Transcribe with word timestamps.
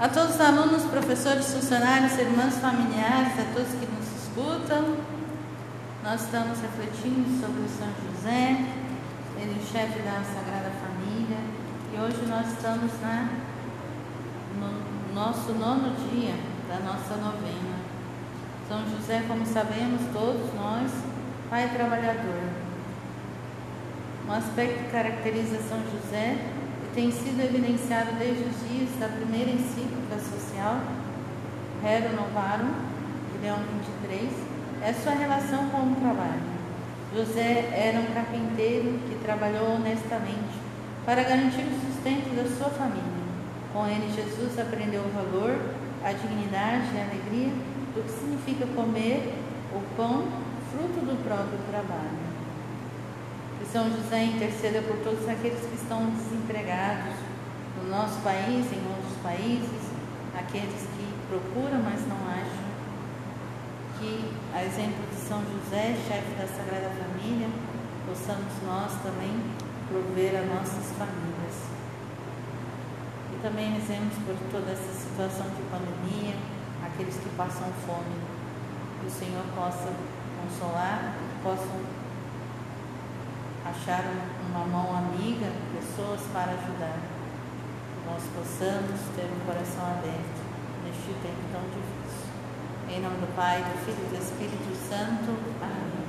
A 0.00 0.08
todos 0.08 0.36
os 0.36 0.40
alunos, 0.40 0.84
professores, 0.84 1.52
funcionários, 1.52 2.18
irmãos, 2.18 2.54
familiares, 2.54 3.38
a 3.38 3.52
todos 3.52 3.68
que 3.68 3.84
nos 3.84 4.24
escutam, 4.24 4.96
nós 6.02 6.22
estamos 6.22 6.58
refletindo 6.58 7.38
sobre 7.38 7.60
o 7.60 7.68
São 7.68 7.86
José, 8.08 8.64
ele 9.36 9.60
é 9.60 9.62
o 9.62 9.66
chefe 9.66 9.98
da 9.98 10.22
Sagrada 10.24 10.72
Família, 10.80 11.36
e 11.92 12.00
hoje 12.00 12.26
nós 12.26 12.50
estamos 12.50 12.90
na, 13.02 13.28
no 14.58 15.14
nosso 15.14 15.52
nono 15.52 15.94
dia 16.08 16.34
da 16.66 16.80
nossa 16.80 17.16
novena. 17.16 17.76
São 18.68 18.82
José, 18.88 19.22
como 19.28 19.44
sabemos 19.44 20.00
todos 20.14 20.54
nós, 20.54 20.90
pai 21.50 21.68
trabalhador. 21.76 22.48
Um 24.26 24.32
aspecto 24.32 24.82
que 24.82 24.90
caracteriza 24.92 25.60
São 25.68 25.78
José 25.92 26.38
tem 26.94 27.10
sido 27.12 27.40
evidenciado 27.40 28.12
desde 28.18 28.42
os 28.42 28.68
dias 28.68 28.90
da 28.98 29.08
primeira 29.08 29.50
encíclica 29.50 30.18
social, 30.18 30.80
Rerum 31.82 32.16
Novarum, 32.16 32.72
de 33.32 33.38
Leão 33.42 33.58
23, 34.02 34.30
é 34.82 34.92
sua 34.92 35.12
relação 35.12 35.68
com 35.70 35.92
o 35.92 35.96
trabalho. 35.96 36.42
José 37.14 37.70
era 37.72 38.00
um 38.00 38.12
carpinteiro 38.12 38.98
que 39.08 39.16
trabalhou 39.22 39.76
honestamente 39.76 40.58
para 41.04 41.22
garantir 41.22 41.62
o 41.62 41.80
sustento 41.86 42.34
da 42.34 42.44
sua 42.56 42.70
família. 42.70 43.20
Com 43.72 43.86
ele, 43.86 44.12
Jesus 44.12 44.58
aprendeu 44.58 45.02
o 45.02 45.10
valor, 45.10 45.58
a 46.04 46.12
dignidade 46.12 46.86
e 46.94 46.98
a 46.98 47.04
alegria 47.04 47.52
do 47.94 48.02
que 48.02 48.10
significa 48.10 48.66
comer 48.74 49.32
o 49.72 49.80
pão, 49.96 50.26
fruto 50.70 51.04
do 51.04 51.22
próprio 51.24 51.58
trabalho. 51.70 52.29
São 53.66 53.90
José 53.90 54.24
interceda 54.24 54.82
por 54.82 54.96
todos 54.98 55.28
aqueles 55.28 55.60
que 55.60 55.76
estão 55.76 56.10
desempregados 56.10 57.14
no 57.78 57.88
nosso 57.88 58.18
país, 58.20 58.66
em 58.72 58.82
outros 58.88 59.16
países, 59.22 59.90
aqueles 60.34 60.86
que 60.96 61.06
procuram, 61.28 61.80
mas 61.82 62.06
não 62.08 62.18
acham. 62.26 62.70
Que, 63.98 64.32
a 64.52 64.64
exemplo 64.64 65.06
de 65.08 65.20
São 65.20 65.38
José, 65.44 65.94
chefe 66.08 66.34
da 66.34 66.48
Sagrada 66.48 66.90
Família, 66.98 67.48
possamos 68.08 68.50
nós 68.66 68.90
também 69.02 69.38
prover 69.86 70.34
a 70.34 70.42
nossas 70.46 70.90
famílias. 70.98 71.70
E 73.32 73.42
também 73.42 73.72
rezemos 73.72 74.14
por 74.26 74.34
toda 74.50 74.72
essa 74.72 74.92
situação 74.92 75.46
de 75.46 75.62
pandemia, 75.70 76.34
aqueles 76.84 77.14
que 77.14 77.28
passam 77.36 77.68
fome, 77.86 78.18
que 79.00 79.06
o 79.06 79.10
Senhor 79.10 79.44
possa 79.54 79.94
consolar, 80.42 81.14
possam 81.42 81.99
achar 83.70 84.04
uma 84.48 84.64
mão 84.66 84.96
amiga, 84.96 85.46
pessoas 85.72 86.20
para 86.32 86.52
ajudar. 86.52 86.98
Que 86.98 88.10
nós 88.10 88.22
possamos 88.34 89.00
ter 89.14 89.24
um 89.24 89.46
coração 89.46 89.84
aberto 89.86 90.40
neste 90.84 91.14
tempo 91.22 91.42
tão 91.52 91.62
difícil. 91.70 92.30
Em 92.88 93.00
nome 93.00 93.16
do 93.18 93.36
Pai, 93.36 93.62
do 93.62 93.78
Filho 93.84 94.06
e 94.06 94.16
do 94.16 94.22
Espírito 94.22 94.74
Santo. 94.88 95.38
Amém. 95.62 95.99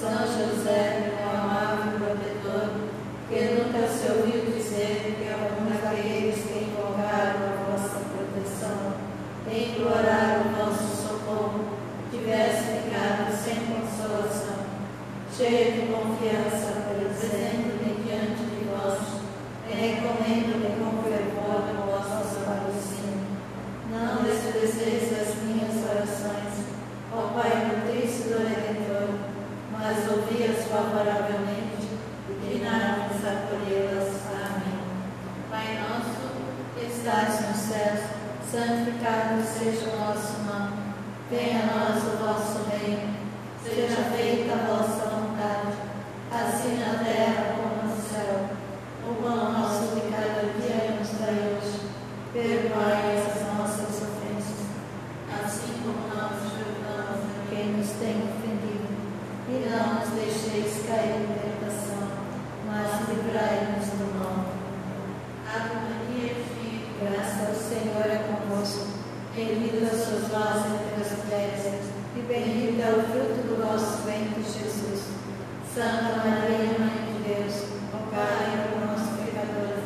São 0.00 0.10
José, 0.12 1.10
meu 1.10 1.28
amável 1.28 1.98
protetor, 1.98 2.70
que 3.28 3.40
nunca 3.56 3.88
se 3.88 4.12
ouviu 4.12 4.46
dizer 4.46 5.16
que 5.18 5.28
algum 5.28 5.68
daqueles 5.68 6.36
que 6.36 6.70
invocaram 6.70 7.40
a 7.42 7.72
vossa 7.72 7.98
proteção, 8.06 8.94
imploraram 9.50 10.42
o 10.42 10.56
nosso 10.56 11.02
socorro, 11.02 11.64
tivesse 12.12 12.78
ficado 12.78 13.32
sem 13.42 13.56
consolação, 13.66 14.66
cheio 15.36 15.72
de 15.72 15.92
confiança, 15.92 16.84
por 16.86 17.04
exemplo, 17.04 17.78
diante 18.04 18.44
de 18.44 18.66
vós, 18.70 19.00
recomendo-lhe 19.68 20.78
com 20.78 21.02
fervor 21.02 21.37
santificado 38.50 39.42
seja 39.44 39.88
o 39.88 39.98
vosso 39.98 40.38
nome, 40.44 40.94
venha 41.30 41.64
a 41.64 41.66
nós 41.66 42.02
o 42.02 42.16
vosso 42.16 42.64
reino, 42.70 43.14
seja 43.62 44.04
feita 44.16 44.54
a 44.54 44.66
vossa 44.66 45.04
vontade, 45.10 45.76
assim 46.32 46.78
na 46.78 47.04
terra 47.04 47.56
como 47.56 47.92
no 47.92 48.00
céu. 48.00 48.48
O 49.06 49.22
pão 49.22 49.52
nosso 49.52 49.94
de 49.94 50.00
cada 50.10 50.50
dia 50.58 50.96
nos 50.98 51.10
dai 51.20 51.58
hoje, 51.58 51.90
perdoai 52.32 53.18
as 53.18 53.47
Senhor 67.68 68.08
é 68.08 68.24
convosco. 68.24 68.86
Bendita 69.36 69.94
suas 69.94 70.32
vós 70.32 70.64
entre 70.72 71.04
as 71.04 71.12
mulheres, 71.20 71.84
e 72.16 72.20
bendito 72.24 72.80
é 72.80 72.96
o 72.96 73.04
fruto 73.12 73.44
do 73.44 73.60
vosso 73.60 74.08
ventre, 74.08 74.40
Jesus. 74.40 75.12
Santa 75.68 76.16
Maria, 76.16 76.80
Mãe 76.80 77.12
de 77.12 77.28
Deus, 77.28 77.68
rogai 77.92 78.72
por 78.72 78.88
nós, 78.88 79.04
pecadores, 79.20 79.84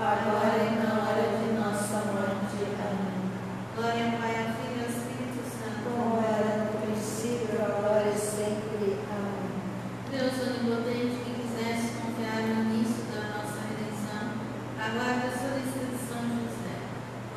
agora 0.00 0.64
e 0.64 0.80
na 0.80 0.96
hora 0.96 1.28
de 1.28 1.60
nossa 1.60 2.08
morte. 2.08 2.56
Amém. 2.88 3.28
Glória 3.76 4.00
ao 4.00 4.16
Pai, 4.16 4.34
ao 4.40 4.56
Filho 4.56 4.80
e 4.80 4.82
ao 4.82 4.88
Espírito 4.88 5.44
Santo, 5.44 5.92
como 5.92 6.24
era 6.24 6.72
no 6.72 6.72
princípio, 6.88 7.60
agora 7.60 8.08
e 8.08 8.18
sempre. 8.18 8.96
Amém. 9.12 9.60
Deus 10.08 10.40
onipotente, 10.40 11.20
que 11.20 11.36
quisesse 11.36 12.00
confiar 12.00 12.48
no 12.48 12.64
início 12.64 13.04
da 13.12 13.44
nossa 13.44 13.60
redenção, 13.68 14.40
aguarda 14.80 15.28
a 15.28 15.36
sua 15.36 15.60
decisão 15.60 15.99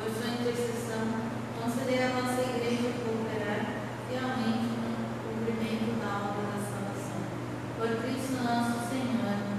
por 0.04 0.12
sua 0.12 0.34
intercessão, 0.34 1.00
conceder 1.58 2.02
à 2.04 2.08
nossa 2.08 2.42
igreja 2.42 2.92
cooperar 3.02 3.64
realmente 4.10 4.68
no 4.76 5.00
cumprimento 5.24 5.98
da 5.98 6.28
obra 6.28 6.44
da 6.52 6.60
salvação. 6.60 7.24
Por 7.78 7.88
Cristo 8.02 8.44
nosso 8.44 8.86
Senhor. 8.90 9.53